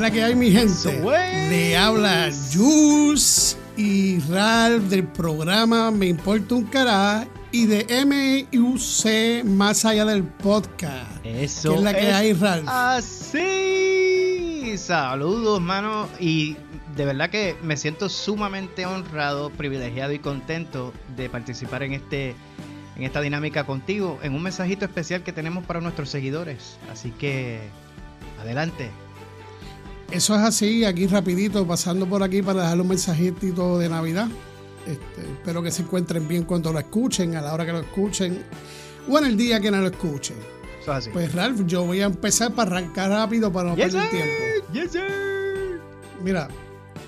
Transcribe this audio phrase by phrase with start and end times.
[0.00, 0.98] la que hay, mi gente?
[1.50, 9.84] Le habla Jules y Ralph del programa Me Importa un Cará y de MUC Más
[9.84, 11.10] Allá del Podcast.
[11.22, 12.66] Eso es la que hay, Ralph.
[12.66, 13.58] Así.
[14.78, 16.08] Saludos, mano.
[16.18, 16.56] Y
[16.96, 22.34] de verdad que me siento sumamente honrado, privilegiado y contento de participar en este
[22.96, 26.78] en esta dinámica contigo, en un mensajito especial que tenemos para nuestros seguidores.
[26.90, 27.60] Así que
[28.40, 28.90] adelante.
[30.10, 34.28] Eso es así, aquí rapidito, pasando por aquí para dejar un mensajito de Navidad.
[34.84, 38.44] Este, espero que se encuentren bien cuando lo escuchen, a la hora que lo escuchen,
[39.08, 40.36] o en el día que no lo escuchen.
[40.82, 41.10] Eso es así.
[41.10, 44.72] Pues Ralph, yo voy a empezar para arrancar rápido para no perder tiempo.
[44.72, 45.80] Yes, sir.
[46.24, 46.48] Mira,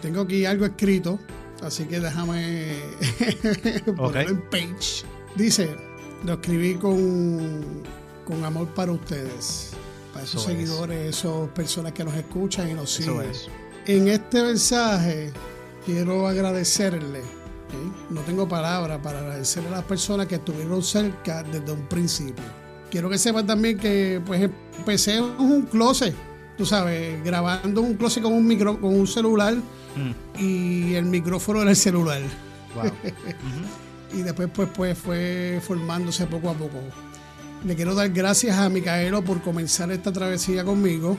[0.01, 1.19] tengo aquí algo escrito,
[1.61, 2.77] así que déjame
[3.97, 5.05] ponerlo en page.
[5.35, 5.75] Dice,
[6.25, 7.83] lo escribí con,
[8.25, 9.72] con amor para ustedes
[10.13, 13.31] para esos seguidores, esas personas que nos escuchan y nos siguen.
[13.87, 15.33] En este mensaje
[15.85, 17.23] quiero agradecerle,
[18.11, 22.45] no tengo palabras para agradecerle a las personas que estuvieron cerca desde un principio.
[22.91, 24.43] Quiero que sepan también que pues
[24.79, 26.15] empecé en un closet,
[26.59, 30.39] tú sabes, grabando un closet con un micro, con un celular mm.
[30.39, 32.21] y el micrófono era el celular.
[34.13, 36.79] y después pues, pues fue formándose poco a poco.
[37.65, 41.17] Le quiero dar gracias a Micaelo por comenzar esta travesía conmigo.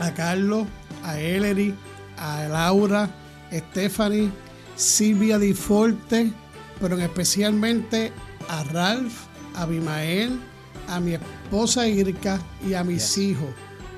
[0.00, 0.66] A Carlos,
[1.04, 1.74] a Ellery,
[2.16, 3.10] a Laura,
[3.52, 4.30] Stephanie,
[4.76, 6.32] Silvia Di Forte,
[6.80, 8.12] pero especialmente
[8.48, 9.12] a Ralph,
[9.54, 10.40] a Abimael,
[10.88, 13.50] a mi esposa Irka y a mis hijos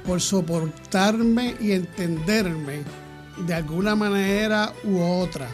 [0.04, 2.82] por soportarme y entenderme
[3.46, 5.48] de alguna manera u otra.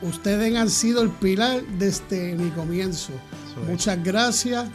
[0.00, 3.12] Ustedes han sido el pilar desde mi comienzo.
[3.68, 4.68] Muchas gracias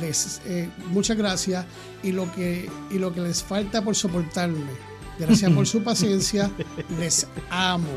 [0.00, 1.64] les, eh, muchas gracias
[2.02, 4.70] y lo, que, y lo que les falta por soportarme.
[5.18, 6.50] Gracias por su paciencia.
[6.98, 7.88] Les amo.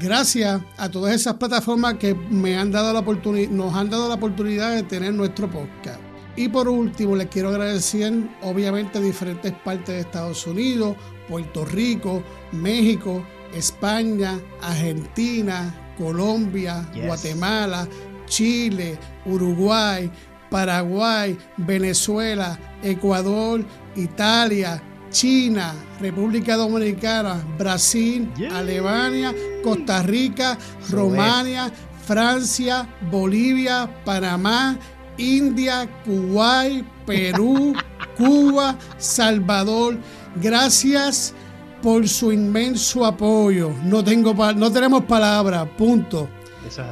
[0.00, 4.14] Gracias a todas esas plataformas que me han dado la oportunidad, nos han dado la
[4.14, 6.00] oportunidad de tener nuestro podcast.
[6.36, 8.12] Y por último, les quiero agradecer
[8.42, 10.96] obviamente a diferentes partes de Estados Unidos,
[11.28, 13.24] Puerto Rico, México,
[13.54, 17.86] España, Argentina, Colombia, Guatemala,
[18.26, 20.10] Chile, Uruguay,
[20.50, 23.64] Paraguay, Venezuela, Ecuador,
[23.96, 29.32] Italia, China, República Dominicana, Brasil, Alemania,
[29.62, 30.58] Costa Rica,
[30.90, 31.72] Romania,
[32.04, 34.76] Francia, Bolivia, Panamá,
[35.16, 37.74] India, Kuwait, Perú,
[38.16, 39.98] Cuba, Salvador.
[40.36, 41.32] Gracias
[41.80, 43.70] por su inmenso apoyo.
[43.84, 46.28] No, tengo no tenemos palabras, punto.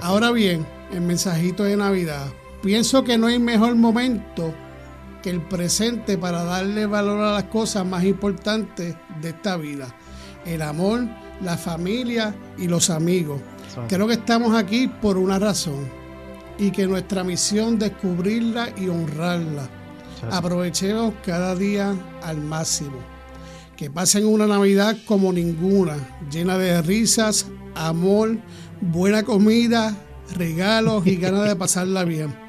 [0.00, 2.26] Ahora bien, el mensajito de Navidad.
[2.62, 4.54] Pienso que no hay mejor momento
[5.20, 9.94] que el presente para darle valor a las cosas más importantes de esta vida.
[10.46, 11.06] El amor,
[11.40, 13.40] la familia y los amigos.
[13.88, 15.88] Creo que estamos aquí por una razón
[16.56, 19.68] y que nuestra misión descubrirla y honrarla.
[20.30, 22.98] Aprovechemos cada día al máximo.
[23.76, 25.96] Que pasen una Navidad como ninguna,
[26.30, 28.38] llena de risas, amor,
[28.80, 29.96] buena comida,
[30.36, 32.41] regalos y ganas de pasarla bien.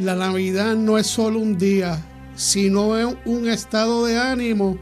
[0.00, 2.02] La Navidad no es solo un día,
[2.34, 2.88] sino
[3.26, 4.78] un estado de ánimo,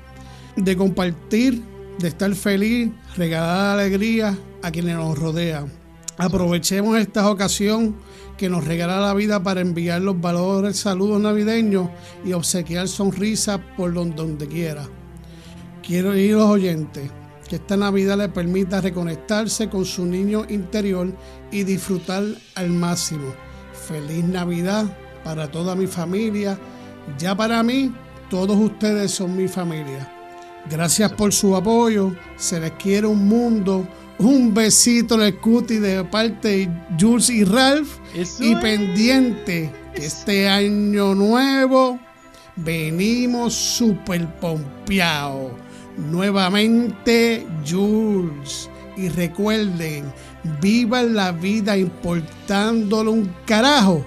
[0.54, 1.60] de compartir,
[1.98, 5.72] de estar feliz, regalar alegría a quienes nos rodean.
[6.18, 7.96] Aprovechemos esta ocasión
[8.36, 11.90] que nos regala la vida para enviar los valores, saludos navideños
[12.24, 14.86] y obsequiar sonrisas por donde quiera.
[15.82, 17.10] Quiero ir los oyentes
[17.48, 21.12] que esta Navidad le permita reconectarse con su niño interior
[21.50, 22.22] y disfrutar
[22.54, 23.34] al máximo.
[23.72, 24.86] Feliz Navidad
[25.28, 26.58] para toda mi familia.
[27.18, 27.92] Ya para mí,
[28.30, 30.10] todos ustedes son mi familia.
[30.70, 32.14] Gracias por su apoyo.
[32.38, 33.86] Se les quiere un mundo.
[34.18, 37.98] Un besito en el cuti de parte de Jules y Ralph.
[38.40, 41.98] y pendiente que este año nuevo
[42.56, 45.52] venimos super pompeados.
[46.10, 48.70] Nuevamente, Jules.
[48.96, 50.10] Y recuerden,
[50.62, 54.06] vivan la vida importándole un carajo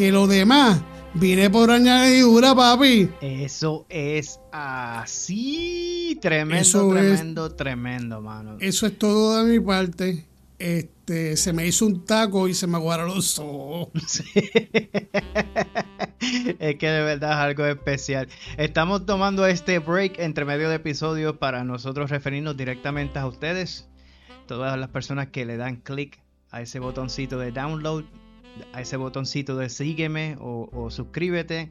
[0.00, 0.80] que lo demás
[1.12, 3.10] vine por añadidura, papi.
[3.20, 6.18] Eso es así.
[6.22, 8.56] Tremendo, tremendo, tremendo, mano.
[8.60, 10.24] Eso es todo de mi parte.
[10.58, 13.90] Este, se me hizo un taco y se me aguaron los ojos.
[16.24, 18.26] es que de verdad es algo especial.
[18.56, 23.86] Estamos tomando este break entre medio de episodios para nosotros referirnos directamente a ustedes.
[24.46, 28.06] Todas las personas que le dan clic a ese botoncito de download
[28.72, 31.70] a ese botoncito de sígueme o, suscríbete.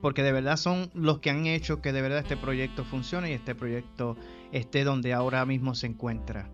[0.00, 3.34] porque de verdad son los que han hecho que de verdad este proyecto funcione y
[3.34, 4.16] este proyecto
[4.52, 6.50] esté donde ahora mismo se encuentra.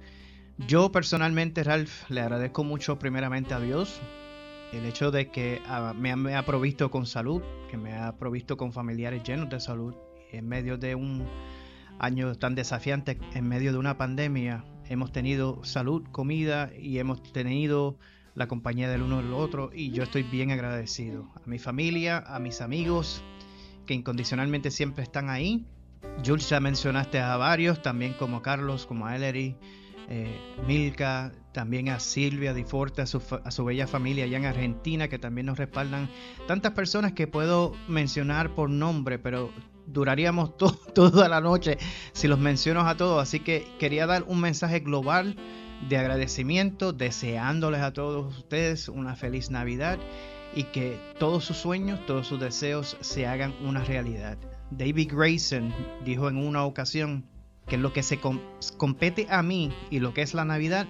[0.67, 4.01] Yo personalmente, Ralph, le agradezco mucho primeramente a Dios
[4.73, 8.73] el hecho de que ah, me, ha provisto con salud, que me ha provisto con
[8.73, 9.95] familiares llenos de salud
[10.33, 11.27] en medio de un
[11.99, 14.65] año tan desafiante, en medio de una pandemia.
[14.89, 17.99] Hemos tenido salud, comida y hemos tenido
[18.35, 22.39] la compañía del uno del otro y yo estoy bien agradecido a mi familia, a
[22.39, 23.23] mis amigos
[23.87, 25.67] que incondicionalmente siempre están ahí.
[26.25, 29.57] Jules ya mencionaste a varios, también como Carlos, como a Ellery,
[30.09, 34.47] eh, Milka, también a Silvia Di Forte, a su, a su, bella familia allá en
[34.47, 36.09] Argentina, que también nos respaldan.
[36.47, 39.51] Tantas personas que puedo mencionar por nombre, pero
[39.87, 40.57] duraríamos
[40.95, 41.79] toda la noche
[42.13, 43.23] si los menciono a todos.
[43.23, 45.37] Así que quería dar un mensaje global
[45.89, 49.99] de agradecimiento, deseándoles a todos ustedes una feliz Navidad
[50.55, 54.39] y que todos sus sueños, todos sus deseos se hagan una realidad.
[54.71, 57.27] David Grayson dijo en una ocasión
[57.67, 58.21] que lo que se
[58.77, 60.87] compete a mí y lo que es la Navidad,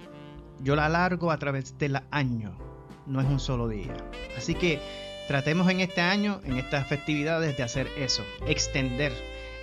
[0.61, 2.57] yo la alargo a través del año,
[3.05, 3.95] no es un solo día.
[4.37, 4.79] Así que
[5.27, 9.13] tratemos en este año, en estas festividades, de hacer eso, extender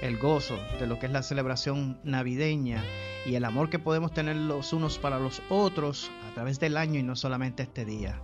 [0.03, 2.83] el gozo de lo que es la celebración navideña
[3.25, 6.99] y el amor que podemos tener los unos para los otros a través del año
[6.99, 8.21] y no solamente este día.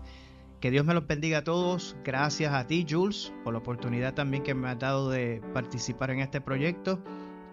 [0.61, 1.97] Que Dios me los bendiga a todos.
[2.05, 6.19] Gracias a ti, Jules, por la oportunidad también que me has dado de participar en
[6.19, 7.01] este proyecto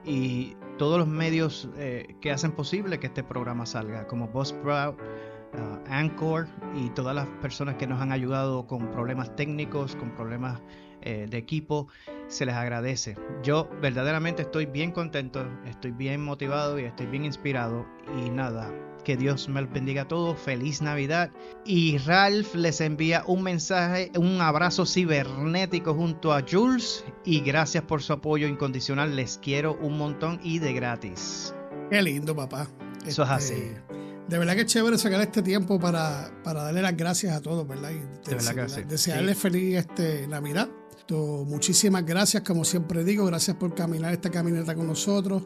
[0.04, 5.80] y todos los medios eh, que hacen posible que este programa salga, como Buzzsprout, uh,
[5.88, 10.60] Anchor y todas las personas que nos han ayudado con problemas técnicos, con problemas
[11.02, 11.88] eh, de equipo,
[12.28, 13.18] se les agradece.
[13.44, 17.86] Yo verdaderamente estoy bien contento, estoy bien motivado y estoy bien inspirado
[18.18, 18.72] y nada,
[19.06, 20.38] que Dios me bendiga a todos.
[20.38, 21.32] Feliz Navidad.
[21.64, 27.06] Y Ralph les envía un mensaje, un abrazo cibernético junto a Jules.
[27.24, 29.16] Y gracias por su apoyo incondicional.
[29.16, 31.54] Les quiero un montón y de gratis.
[31.90, 32.68] Qué lindo, papá.
[33.06, 33.54] Eso es así.
[33.54, 33.82] Este,
[34.28, 37.92] de verdad que es chévere sacar este tiempo para, darle las gracias a todos, ¿verdad?
[37.92, 38.84] Y de verdad que sí.
[38.84, 40.68] Desearles feliz este, Navidad.
[41.14, 45.44] Muchísimas gracias, como siempre digo, gracias por caminar esta caminata con nosotros.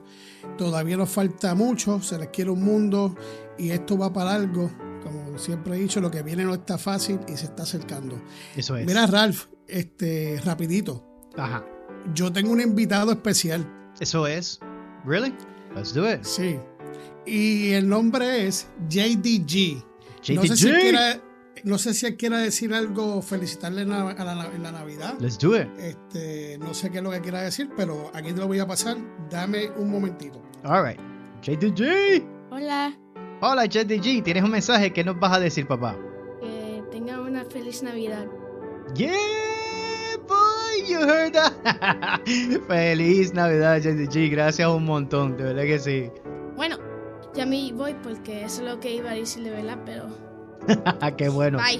[0.58, 3.16] Todavía nos falta mucho, se les quiere un mundo
[3.58, 4.72] y esto va para algo.
[5.04, 8.22] Como siempre he dicho, lo que viene no está fácil y se está acercando.
[8.56, 8.86] Eso es.
[8.86, 11.06] Mira, Ralph, este, rapidito.
[11.38, 11.66] Ajá.
[12.14, 13.66] Yo tengo un invitado especial.
[14.00, 14.60] Eso es.
[15.06, 15.34] Really?
[15.76, 16.24] Let's do it.
[16.24, 16.60] Sí.
[17.26, 19.84] Y el nombre es JDG.
[20.22, 20.36] JDG.
[20.36, 21.22] No sé si quiera,
[21.64, 25.16] no sé si él quiera decir algo, felicitarle en la, en la, Navidad.
[25.20, 25.68] Let's do it.
[25.78, 28.68] Este, no sé qué es lo que quiera decir, pero aquí te lo voy a
[28.68, 28.98] pasar.
[29.30, 30.42] Dame un momentito.
[30.64, 31.00] All right.
[31.42, 32.24] JDG.
[32.52, 32.98] Hola.
[33.42, 34.92] Hola JDG, ¿tienes un mensaje?
[34.92, 35.96] ¿Qué nos vas a decir, papá?
[36.42, 38.28] Que tenga una feliz Navidad.
[38.96, 39.14] Yeah,
[40.28, 41.54] boy, you heard that.
[42.68, 44.32] feliz Navidad, JDG.
[44.32, 46.12] Gracias un montón, de verdad que sí.
[46.58, 46.78] Bueno,
[47.34, 49.78] ya me voy porque eso es lo que iba a decirle, ¿verdad?
[49.86, 50.29] Pero.
[51.18, 51.58] Qué bueno.
[51.58, 51.80] Bye.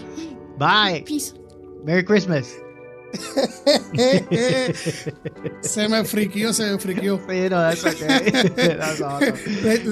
[0.58, 1.04] Bye.
[1.04, 1.34] Peace.
[1.84, 2.56] Merry Christmas.
[5.62, 7.20] se me friquió, se me friquió.
[7.28, 7.66] le,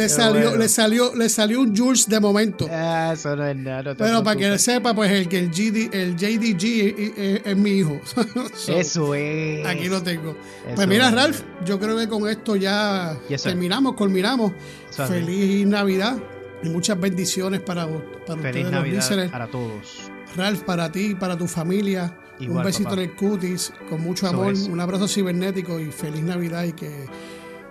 [0.09, 2.67] salió, le, salió, le salió un Jules de momento.
[2.67, 3.95] Eso no es nada.
[3.95, 7.99] Pero para que sepa, pues el que el, GD, el JDG es, mi hijo.
[8.67, 9.65] Eso es.
[9.65, 10.37] Aquí lo tengo.
[10.75, 14.51] pues mira, Ralph, yo creo que con esto ya terminamos, culminamos.
[14.91, 16.19] Feliz Navidad
[16.63, 20.11] y muchas bendiciones para, para Feliz ustedes, Navidad para todos.
[20.35, 22.13] Ralph, para ti, para tu familia
[22.45, 26.73] un besito en el cutis, con mucho amor, un abrazo cibernético y feliz Navidad y
[26.73, 27.05] que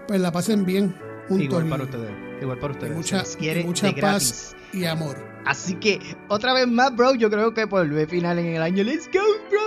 [0.09, 0.95] pues la pasen bien
[1.29, 1.45] juntos.
[1.47, 2.97] Igual para ustedes, igual para ustedes.
[2.97, 3.23] mucha,
[3.65, 5.17] mucha paz y amor.
[5.45, 8.83] Así que, otra vez más, bro, yo creo que por el final en el año.
[8.83, 9.61] Let's go, bro.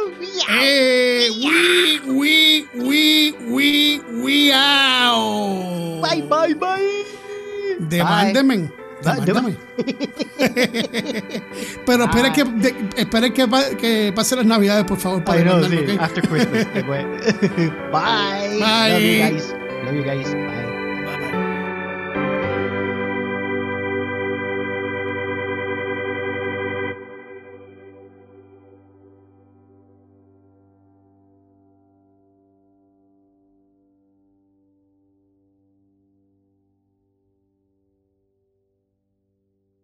[0.51, 6.01] Eh, we, we, we, we, we, out.
[6.01, 7.05] Bye, bye, bye.
[7.79, 8.69] Demándenme.
[11.85, 12.43] Pero esperen que,
[12.97, 15.23] esperen que, que pasen las navidades, por favor.
[15.23, 15.97] Para know, sí.
[15.99, 16.67] After Christmas.
[17.91, 18.59] Bye.
[18.59, 18.91] Bye.
[18.91, 19.53] Love you guys.
[19.85, 20.33] Love you guys.
[20.33, 20.68] Bye.